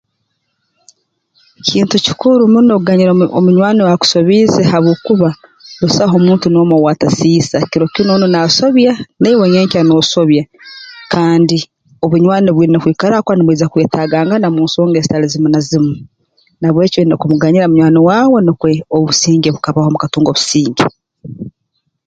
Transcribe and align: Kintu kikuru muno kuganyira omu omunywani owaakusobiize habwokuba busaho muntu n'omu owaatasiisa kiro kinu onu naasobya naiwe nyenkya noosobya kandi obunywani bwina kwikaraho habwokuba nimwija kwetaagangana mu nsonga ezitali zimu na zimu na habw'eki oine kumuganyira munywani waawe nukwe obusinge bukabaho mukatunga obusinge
Kintu 1.67 1.95
kikuru 2.05 2.41
muno 2.53 2.71
kuganyira 2.79 3.11
omu 3.13 3.25
omunywani 3.39 3.79
owaakusobiize 3.81 4.61
habwokuba 4.71 5.29
busaho 5.79 6.15
muntu 6.25 6.45
n'omu 6.49 6.73
owaatasiisa 6.77 7.57
kiro 7.71 7.85
kinu 7.93 8.09
onu 8.15 8.25
naasobya 8.29 8.91
naiwe 9.19 9.45
nyenkya 9.53 9.81
noosobya 9.83 10.43
kandi 11.13 11.57
obunywani 12.05 12.49
bwina 12.51 12.77
kwikaraho 12.83 13.17
habwokuba 13.19 13.37
nimwija 13.37 13.67
kwetaagangana 13.71 14.47
mu 14.53 14.61
nsonga 14.67 14.97
ezitali 14.97 15.25
zimu 15.31 15.47
na 15.51 15.59
zimu 15.67 15.93
na 16.59 16.65
habw'eki 16.67 16.97
oine 16.99 17.15
kumuganyira 17.21 17.65
munywani 17.69 17.99
waawe 18.07 18.39
nukwe 18.45 18.71
obusinge 18.95 19.49
bukabaho 19.55 19.87
mukatunga 19.93 20.29
obusinge 20.31 20.83